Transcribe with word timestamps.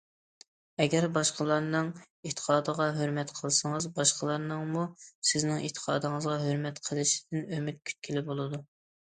ئەگەر 0.83 1.03
باشقىلارنىڭ 1.17 1.91
ئېتىقادىغا 2.29 2.87
ھۆرمەت 2.95 3.33
قىلسىڭىز، 3.41 3.87
باشقىلارنىڭمۇ 3.99 4.87
سىزنىڭ 5.33 5.63
ئېتىقادىڭىزغا 5.69 6.41
ھۆرمەت 6.47 6.83
قىلىشىدىن 6.89 7.47
ئۈمىد 7.61 7.81
كۈتكىلى 7.93 8.27
بولىدۇ. 8.33 8.65